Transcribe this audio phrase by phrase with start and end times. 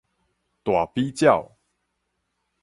[0.63, 1.51] 大比鳥